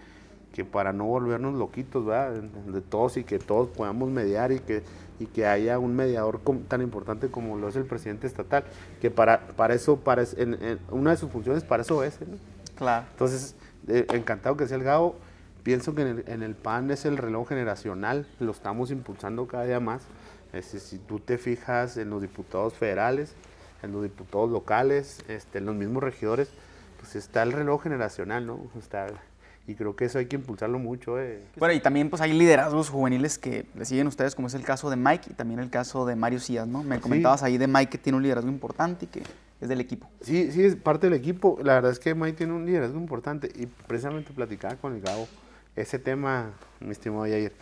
que 0.53 0.63
para 0.63 0.93
no 0.93 1.05
volvernos 1.05 1.55
loquitos, 1.55 2.05
¿verdad? 2.05 2.31
De, 2.41 2.81
todos 2.81 3.17
y 3.17 3.23
que 3.23 3.39
todos 3.39 3.69
podamos 3.69 4.09
mediar 4.09 4.51
y 4.51 4.59
que, 4.59 4.83
y 5.19 5.25
que 5.25 5.45
haya 5.47 5.79
un 5.79 5.95
mediador 5.95 6.39
tan 6.67 6.81
importante 6.81 7.29
como 7.29 7.57
lo 7.57 7.67
es 7.67 7.75
el 7.75 7.85
presidente 7.85 8.27
estatal, 8.27 8.63
que 9.01 9.09
para, 9.11 9.47
para 9.47 9.73
eso, 9.73 9.97
para, 9.97 10.21
es- 10.21 10.35
en- 10.37 10.53
en 10.63 10.79
una 10.91 11.11
de 11.11 11.17
sus 11.17 11.31
funciones 11.31 11.63
para 11.63 11.81
eso 11.81 12.03
es, 12.03 12.19
¿no? 12.21 12.37
Claro. 12.75 13.05
Entonces, 13.11 13.55
eh, 13.87 14.05
encantado 14.13 14.55
que 14.57 14.67
sea 14.67 14.77
el 14.77 14.83
Gabo. 14.83 15.15
Pienso 15.63 15.95
que 15.95 16.03
en 16.03 16.07
el, 16.09 16.23
en 16.27 16.43
el 16.43 16.53
PAN 16.53 16.91
es 16.91 17.05
el 17.05 17.17
reloj 17.17 17.49
generacional, 17.49 18.27
lo 18.39 18.51
estamos 18.51 18.91
impulsando 18.91 19.47
cada 19.47 19.63
día 19.65 19.79
más. 19.79 20.03
Este, 20.53 20.79
si 20.79 20.99
tú 20.99 21.19
te 21.19 21.39
fijas 21.39 21.97
en 21.97 22.11
los 22.11 22.21
diputados 22.21 22.73
federales, 22.75 23.33
en 23.85 23.93
los 23.93 24.03
diputados 24.03 24.51
locales, 24.51 25.23
este, 25.27 25.59
en 25.59 25.65
los 25.65 25.75
mismos 25.75 26.03
regidores, 26.03 26.49
pues 26.99 27.15
está 27.15 27.43
el 27.43 27.51
reloj 27.53 27.83
generacional, 27.83 28.45
¿no? 28.45 28.59
Está, 28.77 29.07
y 29.67 29.73
creo 29.75 29.95
que 29.95 30.05
eso 30.05 30.19
hay 30.19 30.27
que 30.27 30.35
impulsarlo 30.35 30.77
mucho. 30.77 31.19
eh. 31.19 31.41
Bueno, 31.57 31.73
y 31.73 31.79
también 31.79 32.09
pues 32.09 32.21
hay 32.21 32.33
liderazgos 32.33 32.89
juveniles 32.89 33.37
que 33.37 33.65
le 33.75 33.85
siguen 33.85 34.07
ustedes, 34.07 34.35
como 34.35 34.47
es 34.47 34.53
el 34.53 34.63
caso 34.63 34.89
de 34.89 34.95
Mike 34.95 35.31
y 35.31 35.33
también 35.33 35.59
el 35.59 35.69
caso 35.69 36.05
de 36.05 36.15
Mario 36.15 36.39
Cías, 36.39 36.67
¿no? 36.67 36.83
Me 36.83 36.99
comentabas 36.99 37.41
ahí 37.41 37.57
de 37.57 37.67
Mike 37.67 37.89
que 37.89 37.97
tiene 37.97 38.17
un 38.17 38.23
liderazgo 38.23 38.49
importante 38.49 39.05
y 39.05 39.07
que 39.07 39.23
es 39.61 39.69
del 39.69 39.81
equipo. 39.81 40.07
Sí, 40.21 40.51
sí, 40.51 40.63
es 40.63 40.75
parte 40.75 41.09
del 41.09 41.17
equipo. 41.17 41.57
La 41.63 41.75
verdad 41.75 41.91
es 41.91 41.99
que 41.99 42.13
Mike 42.13 42.37
tiene 42.37 42.53
un 42.53 42.65
liderazgo 42.65 42.99
importante 42.99 43.49
y 43.55 43.65
precisamente 43.65 44.33
platicaba 44.33 44.75
con 44.75 44.93
el 44.93 45.01
Gabo 45.01 45.27
ese 45.75 45.97
tema, 45.97 46.51
mi 46.79 46.91
estimado 46.91 47.25
Yair. 47.25 47.53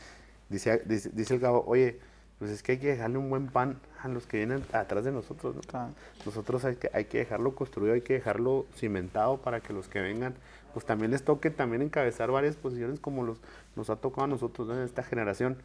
Dice, 0.49 0.81
dice, 0.85 1.09
dice 1.13 1.35
el 1.35 1.39
Gabo, 1.39 1.63
oye, 1.65 1.99
pues 2.43 2.51
es 2.55 2.61
que 2.61 2.73
hay 2.73 2.77
que 2.77 2.87
dejarle 2.87 3.17
un 3.19 3.29
buen 3.29 3.47
pan 3.47 3.77
a 4.01 4.09
los 4.09 4.27
que 4.27 4.35
vienen 4.35 4.65
atrás 4.73 5.05
de 5.05 5.13
nosotros, 5.13 5.55
¿no? 5.55 5.61
Claro. 5.61 5.93
Nosotros 6.25 6.65
hay 6.65 6.75
que, 6.75 6.89
hay 6.93 7.05
que 7.05 7.19
dejarlo 7.19 7.55
construido, 7.55 7.93
hay 7.93 8.01
que 8.01 8.15
dejarlo 8.15 8.65
cimentado 8.75 9.37
para 9.37 9.61
que 9.61 9.71
los 9.71 9.87
que 9.87 10.01
vengan, 10.01 10.33
pues 10.73 10.85
también 10.85 11.11
les 11.11 11.23
toque 11.23 11.51
también 11.51 11.81
encabezar 11.81 12.31
varias 12.31 12.57
posiciones 12.57 12.99
como 12.99 13.23
los, 13.23 13.37
nos 13.77 13.89
ha 13.89 13.95
tocado 13.95 14.25
a 14.25 14.27
nosotros 14.27 14.67
¿no? 14.67 14.73
en 14.75 14.81
esta 14.81 15.03
generación. 15.03 15.55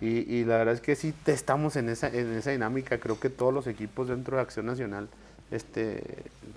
Y, 0.00 0.20
y 0.32 0.46
la 0.46 0.56
verdad 0.56 0.72
es 0.72 0.80
que 0.80 0.96
sí 0.96 1.12
te- 1.12 1.32
estamos 1.34 1.76
en 1.76 1.90
esa, 1.90 2.08
en 2.08 2.32
esa 2.32 2.50
dinámica, 2.50 2.98
creo 2.98 3.20
que 3.20 3.28
todos 3.28 3.52
los 3.52 3.66
equipos 3.66 4.08
dentro 4.08 4.36
de 4.38 4.42
Acción 4.42 4.64
Nacional 4.64 5.10
este, 5.50 6.02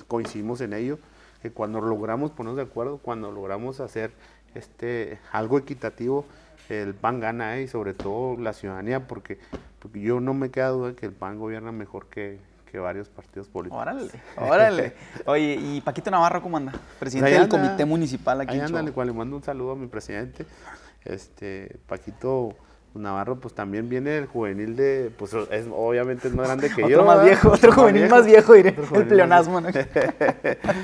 coincidimos 0.08 0.62
en 0.62 0.72
ello, 0.72 1.00
que 1.42 1.52
cuando 1.52 1.82
logramos 1.82 2.32
ponernos 2.32 2.56
de 2.56 2.64
acuerdo, 2.64 2.98
cuando 2.98 3.30
logramos 3.30 3.82
hacer 3.82 4.12
este, 4.56 5.20
algo 5.32 5.58
equitativo, 5.58 6.26
el 6.70 6.96
PAN 6.96 7.20
gana 7.20 7.58
¿eh? 7.58 7.64
y 7.64 7.68
sobre 7.68 7.94
todo 7.94 8.38
la 8.38 8.54
ciudadanía, 8.54 9.08
porque, 9.08 9.38
porque 9.80 10.02
yo 10.02 10.20
no 10.20 10.34
me 10.34 10.50
queda 10.50 10.70
duda 10.70 10.88
de 10.90 10.96
que 10.96 11.06
el 11.06 11.12
PAN 11.14 11.38
gobierna 11.38 11.72
mejor 11.72 12.08
que, 12.08 12.40
que 12.72 12.80
varios 12.80 13.08
partidos 13.10 13.48
políticos. 13.48 13.82
Órale, 13.82 14.10
órale. 14.38 14.96
Oye, 15.26 15.60
¿y 15.62 15.82
Paquito 15.82 16.10
Navarro 16.10 16.42
cómo 16.42 16.58
anda? 16.58 16.74
Presidente 17.00 17.32
del 17.32 17.44
anda. 17.44 17.58
comité 17.60 17.86
municipal 17.86 18.42
aquí 18.42 18.54
Ahí 18.54 18.60
en 18.60 18.66
anda, 18.66 18.80
Chihuahua. 18.80 19.06
le 19.06 19.14
mando 19.14 19.36
un 19.38 19.44
saludo 19.44 19.72
a 19.74 19.76
mi 19.76 19.88
presidente. 19.88 20.46
Este, 21.04 21.78
Paquito 21.88 22.56
Navarro, 23.00 23.38
pues 23.38 23.54
también 23.54 23.90
viene 23.90 24.12
del 24.12 24.26
juvenil 24.28 24.76
de, 24.76 25.12
pues 25.18 25.34
es, 25.52 25.68
obviamente 25.72 26.28
es 26.28 26.36
más 26.36 26.48
grande 26.48 26.70
que 26.70 26.76
Otro 26.84 26.90
yo. 26.98 27.06
más 27.06 27.24
viejo, 27.24 27.50
otro 27.52 27.72
juvenil 27.72 28.10
más 28.10 28.26
viejo, 28.26 28.54
diré. 28.54 28.76
El 28.94 29.08
pleonasmo, 29.08 29.62
¿no? 29.62 29.70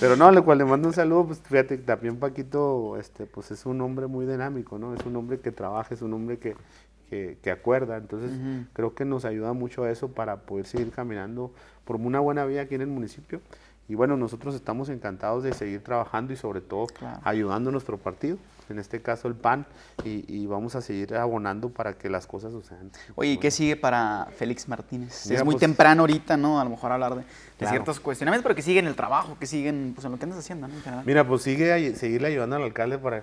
Pero 0.00 0.16
no, 0.16 0.30
le 0.30 0.42
cual 0.42 0.58
le 0.58 0.64
mando 0.64 0.88
un 0.88 0.94
saludo, 0.94 1.26
pues 1.26 1.40
fíjate, 1.40 1.78
también 1.78 2.16
Paquito, 2.16 2.96
este, 2.98 3.26
pues 3.26 3.50
es 3.50 3.66
un 3.66 3.80
hombre 3.80 4.06
muy 4.06 4.26
dinámico, 4.26 4.78
¿no? 4.78 4.94
Es 4.94 5.04
un 5.06 5.16
hombre 5.16 5.38
que 5.40 5.52
trabaja, 5.52 5.94
es 5.94 6.02
un 6.02 6.12
hombre 6.12 6.38
que, 6.38 6.56
que, 7.08 7.38
que 7.42 7.50
acuerda. 7.50 7.96
Entonces, 7.96 8.30
creo 8.72 8.94
que 8.94 9.04
nos 9.04 9.24
ayuda 9.24 9.52
mucho 9.52 9.84
a 9.84 9.90
eso 9.90 10.08
para 10.08 10.36
poder 10.42 10.66
seguir 10.66 10.90
caminando 10.90 11.52
por 11.84 11.96
una 11.96 12.20
buena 12.20 12.44
vida 12.44 12.62
aquí 12.62 12.74
en 12.74 12.82
el 12.82 12.88
municipio. 12.88 13.40
Y 13.88 13.94
bueno, 13.96 14.16
nosotros 14.16 14.54
estamos 14.54 14.88
encantados 14.88 15.44
de 15.44 15.52
seguir 15.52 15.82
trabajando 15.82 16.32
y 16.32 16.36
sobre 16.36 16.62
todo 16.62 16.86
Claro. 16.86 17.20
ayudando 17.22 17.68
a 17.68 17.72
nuestro 17.72 17.98
partido, 17.98 18.38
en 18.70 18.78
este 18.78 19.00
caso 19.02 19.28
el 19.28 19.34
PAN, 19.34 19.66
y, 20.04 20.24
y 20.26 20.46
vamos 20.46 20.74
a 20.74 20.80
seguir 20.80 21.14
abonando 21.16 21.68
para 21.70 21.94
que 21.94 22.08
las 22.08 22.26
cosas 22.26 22.52
sucedan. 22.52 22.90
Oye, 23.14 23.32
¿y 23.32 23.38
qué 23.38 23.50
sigue 23.50 23.76
para 23.76 24.28
Félix 24.36 24.68
Martínez? 24.68 25.24
Mira, 25.26 25.38
es 25.40 25.44
muy 25.44 25.54
pues- 25.54 25.60
temprano 25.60 26.02
ahorita, 26.02 26.36
¿no? 26.36 26.60
A 26.60 26.64
lo 26.64 26.70
mejor 26.70 26.92
hablar 26.92 27.14
de, 27.14 27.20
de 27.22 27.26
Claro. 27.58 27.72
ciertos 27.72 28.00
cuestionamientos, 28.00 28.42
pero 28.44 28.54
que 28.54 28.62
siguen 28.62 28.86
el 28.86 28.94
trabajo, 28.96 29.36
que 29.38 29.46
siguen 29.46 29.92
pues, 29.94 30.04
en 30.04 30.12
lo 30.12 30.18
que 30.18 30.24
andas 30.24 30.38
haciendo, 30.38 30.66
¿no? 30.68 30.74
Mira, 31.04 31.26
pues 31.26 31.42
sigue 31.42 31.94
seguirle 31.96 32.28
ayudando 32.28 32.56
al 32.56 32.62
alcalde 32.62 32.98
para 32.98 33.22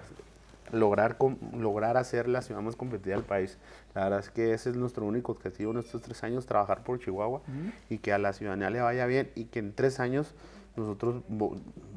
lograr 0.72 1.18
com- 1.18 1.38
lograr 1.60 1.98
hacer 1.98 2.30
la 2.30 2.42
ciudad 2.42 2.62
más 2.62 2.76
competitiva 2.78 3.16
del 3.18 3.26
país. 3.26 3.58
La 3.94 4.06
verdad 4.06 4.20
es 4.20 4.30
que 4.30 4.54
ese 4.54 4.70
es 4.70 4.78
nuestro 4.78 5.06
único 5.06 5.34
objetivo 5.34 5.72
en 5.74 5.80
estos 5.80 6.02
tres 6.02 6.24
años, 6.24 6.46
trabajar 6.46 6.82
por 6.84 6.98
Chihuahua 7.00 7.42
y 7.90 7.98
que 7.98 8.14
a 8.14 8.18
la 8.18 8.32
ciudadanía 8.32 8.70
le 8.70 8.80
vaya 8.80 9.06
bien 9.06 9.30
y 9.36 9.46
que 9.46 9.60
en 9.60 9.74
tres 9.74 10.00
años 10.00 10.34
nosotros 10.76 11.24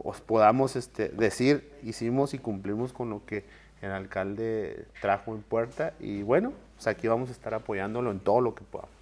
os 0.02 0.20
podamos 0.20 0.76
este, 0.76 1.08
decir, 1.08 1.70
hicimos 1.82 2.34
y 2.34 2.38
cumplimos 2.38 2.92
con 2.92 3.10
lo 3.10 3.24
que 3.24 3.44
el 3.82 3.92
alcalde 3.92 4.86
trajo 5.00 5.34
en 5.34 5.42
puerta 5.42 5.94
y 6.00 6.22
bueno, 6.22 6.52
pues 6.74 6.86
aquí 6.86 7.06
vamos 7.06 7.28
a 7.28 7.32
estar 7.32 7.54
apoyándolo 7.54 8.10
en 8.10 8.20
todo 8.20 8.40
lo 8.40 8.54
que 8.54 8.64
podamos. 8.64 8.94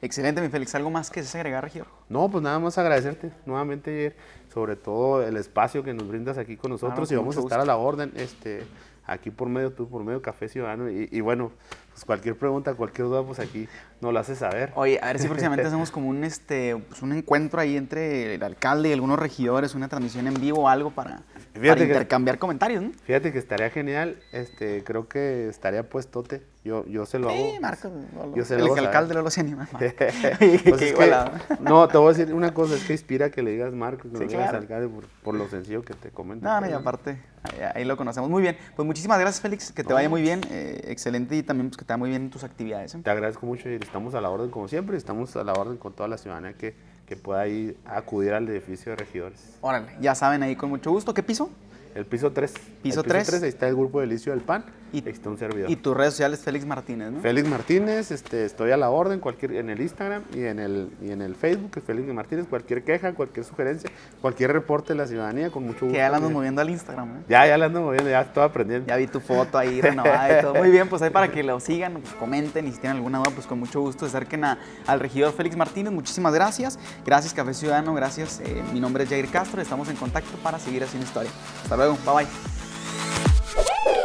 Excelente, 0.00 0.40
mi 0.40 0.48
Félix. 0.48 0.74
¿Algo 0.74 0.90
más 0.90 1.10
que 1.10 1.22
se 1.22 1.36
agregar, 1.38 1.64
Regidor? 1.64 1.88
No, 2.08 2.30
pues 2.30 2.42
nada 2.42 2.58
más 2.58 2.78
agradecerte 2.78 3.30
nuevamente, 3.44 3.90
Jair, 3.90 4.16
sobre 4.52 4.76
todo 4.76 5.22
el 5.22 5.36
espacio 5.36 5.82
que 5.82 5.92
nos 5.92 6.08
brindas 6.08 6.38
aquí 6.38 6.56
con 6.56 6.70
nosotros 6.70 7.10
y 7.12 7.16
vamos 7.16 7.36
a 7.36 7.40
estar 7.40 7.60
a 7.60 7.64
la 7.64 7.76
orden, 7.76 8.12
este, 8.16 8.62
aquí 9.06 9.30
por 9.30 9.48
medio 9.48 9.72
tú, 9.72 9.88
por 9.88 10.02
medio 10.02 10.22
Café 10.22 10.48
Ciudadano 10.48 10.90
y, 10.90 11.08
y 11.10 11.20
bueno, 11.20 11.52
pues 11.96 12.04
cualquier 12.04 12.36
pregunta, 12.36 12.74
cualquier 12.74 13.08
duda, 13.08 13.22
pues 13.24 13.38
aquí 13.38 13.68
nos 14.02 14.12
lo 14.12 14.18
haces 14.18 14.36
saber. 14.36 14.70
Oye, 14.74 14.98
a 15.02 15.06
ver 15.06 15.18
si 15.18 15.28
próximamente 15.28 15.66
hacemos 15.66 15.90
como 15.90 16.08
un, 16.10 16.24
este, 16.24 16.76
pues, 16.76 17.00
un 17.00 17.12
encuentro 17.14 17.58
ahí 17.58 17.74
entre 17.78 18.34
el 18.34 18.42
alcalde 18.42 18.90
y 18.90 18.92
algunos 18.92 19.18
regidores, 19.18 19.74
una 19.74 19.88
transmisión 19.88 20.26
en 20.26 20.34
vivo 20.34 20.64
o 20.64 20.68
algo 20.68 20.90
para, 20.90 21.22
para 21.22 21.60
Fíjate 21.60 21.80
que- 21.86 21.92
intercambiar 21.92 22.38
comentarios, 22.38 22.82
¿no? 22.82 22.90
Fíjate 23.06 23.32
que 23.32 23.38
estaría 23.38 23.70
genial, 23.70 24.18
este, 24.32 24.84
creo 24.84 25.08
que 25.08 25.48
estaría 25.48 25.88
puestote, 25.88 26.42
yo, 26.64 26.84
yo 26.86 27.06
se 27.06 27.18
lo 27.18 27.30
hago. 27.30 27.38
Sí, 27.38 27.58
Marco. 27.60 27.90
Yo 28.34 28.44
se 28.44 28.56
el 28.56 28.64
lo 28.66 28.74
alcalde 28.74 29.14
no 29.14 29.30
se 29.30 29.40
anima. 29.40 29.66
Pues 29.70 29.94
es 29.98 30.92
que- 30.92 31.16
no, 31.60 31.88
te 31.88 31.96
voy 31.96 32.12
a 32.12 32.16
decir 32.18 32.34
una 32.34 32.52
cosa, 32.52 32.74
es 32.74 32.84
que 32.84 32.92
inspira 32.92 33.30
que 33.30 33.40
le 33.42 33.52
digas 33.52 33.72
Marco, 33.72 34.02
que 34.10 34.18
Sí, 34.18 34.24
le 34.24 34.26
digas 34.26 34.42
claro. 34.50 34.58
alcalde 34.58 34.88
por, 34.88 35.04
por 35.22 35.34
lo 35.34 35.48
sencillo 35.48 35.82
que 35.82 35.94
te 35.94 36.10
comento. 36.10 36.44
No, 36.46 36.60
no, 36.60 36.68
y 36.68 36.72
aparte, 36.72 37.18
ahí, 37.44 37.60
ahí 37.76 37.84
lo 37.84 37.96
conocemos. 37.96 38.28
Muy 38.28 38.42
bien. 38.42 38.58
Pues 38.74 38.84
muchísimas 38.84 39.18
gracias, 39.18 39.40
Félix. 39.40 39.72
Que 39.72 39.84
te 39.84 39.92
vaya 39.94 40.08
muy 40.08 40.20
bien. 40.22 40.40
eh, 40.50 40.80
excelente 40.88 41.36
y 41.36 41.42
también 41.42 41.68
pues, 41.70 41.76
que 41.78 41.84
te 41.86 41.92
vaya 41.92 41.98
muy 41.98 42.10
bien 42.10 42.22
en 42.22 42.30
tus 42.30 42.42
actividades. 42.42 42.94
¿eh? 42.94 43.00
Te 43.02 43.10
agradezco 43.10 43.46
mucho 43.46 43.70
y 43.70 43.74
estamos 43.74 44.14
a 44.14 44.20
la 44.20 44.28
orden 44.28 44.50
como 44.50 44.66
siempre, 44.66 44.96
estamos 44.96 45.36
a 45.36 45.44
la 45.44 45.52
orden 45.52 45.76
con 45.76 45.92
toda 45.92 46.08
la 46.08 46.18
ciudadanía 46.18 46.54
que, 46.54 46.74
que 47.06 47.16
pueda 47.16 47.46
ir 47.46 47.76
a 47.86 47.98
acudir 47.98 48.32
al 48.32 48.48
edificio 48.48 48.90
de 48.90 48.96
regidores. 48.96 49.56
Órale, 49.60 49.86
ya 50.00 50.14
saben 50.16 50.42
ahí 50.42 50.56
con 50.56 50.68
mucho 50.68 50.90
gusto. 50.90 51.14
¿Qué 51.14 51.22
piso? 51.22 51.48
El 51.96 52.04
piso 52.06 52.30
3. 52.30 52.52
Piso 52.82 53.00
El 53.00 53.06
3. 53.06 53.42
ahí 53.42 53.48
está 53.48 53.66
el 53.68 53.74
grupo 53.74 54.00
Delicio 54.00 54.32
del 54.32 54.42
Pan. 54.42 54.64
Y- 54.92 54.98
ahí 55.04 55.12
está 55.12 55.28
un 55.30 55.36
servidor. 55.38 55.68
Y 55.70 55.76
tus 55.76 55.96
redes 55.96 56.12
sociales, 56.12 56.38
Félix 56.40 56.64
Martínez, 56.64 57.10
¿no? 57.10 57.20
Félix 57.20 57.48
Martínez, 57.48 58.10
este, 58.12 58.44
estoy 58.44 58.70
a 58.70 58.76
la 58.76 58.88
orden 58.90 59.18
cualquier, 59.18 59.52
en 59.56 59.68
el 59.70 59.80
Instagram 59.80 60.22
y 60.32 60.44
en 60.44 60.58
el, 60.60 60.90
y 61.02 61.10
en 61.10 61.22
el 61.22 61.34
Facebook, 61.34 61.80
Félix 61.84 62.06
Martínez, 62.14 62.46
cualquier 62.48 62.84
queja, 62.84 63.12
cualquier 63.14 63.44
sugerencia, 63.44 63.90
cualquier 64.20 64.52
reporte 64.52 64.92
de 64.92 64.98
la 64.98 65.06
ciudadanía, 65.06 65.50
con 65.50 65.64
mucho 65.64 65.80
gusto. 65.86 65.92
que 65.92 65.98
ya 65.98 66.08
la 66.08 66.18
Eh, 66.18 66.20
moviendo 66.20 66.60
al 66.60 66.70
Instagram, 66.70 67.08
¿eh? 67.16 67.20
Ya, 67.28 67.46
ya 67.46 67.58
la 67.58 67.66
ando 67.66 67.80
moviendo, 67.82 68.08
ya 68.10 68.20
estoy 68.20 68.44
aprendiendo. 68.44 68.86
Ya 68.86 68.96
vi 68.96 69.06
tu 69.08 69.20
foto 69.20 69.58
ahí 69.58 69.80
renovada 69.80 70.38
y 70.38 70.42
todo. 70.42 70.54
Muy 70.54 70.70
bien, 70.70 70.88
pues 70.88 71.02
ahí 71.02 71.10
para 71.10 71.28
que 71.32 71.42
lo 71.42 71.58
sigan, 71.60 71.94
pues 71.94 72.14
comenten 72.14 72.66
y 72.68 72.72
si 72.72 72.78
tienen 72.78 72.96
alguna 72.98 73.18
duda, 73.18 73.30
pues 73.34 73.46
con 73.46 73.58
mucho 73.58 73.80
gusto 73.80 74.06
se 74.08 74.16
acerquen 74.16 74.44
a- 74.44 74.58
al 74.86 75.00
regidor 75.00 75.32
Félix 75.32 75.56
Martínez. 75.56 75.92
Muchísimas 75.92 76.32
gracias. 76.32 76.78
Gracias 77.04 77.34
Café 77.34 77.54
Ciudadano, 77.54 77.92
gracias. 77.94 78.40
Eh, 78.40 78.62
mi 78.72 78.80
nombre 78.80 79.04
es 79.04 79.10
Jair 79.10 79.28
Castro, 79.28 79.60
estamos 79.60 79.88
en 79.88 79.96
contacto 79.96 80.36
para 80.42 80.58
seguir 80.58 80.84
haciendo 80.84 81.06
historia. 81.06 81.30
Hasta 81.64 81.76
luego, 81.76 81.85
Bye 81.94 82.26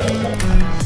bye. 0.01 0.77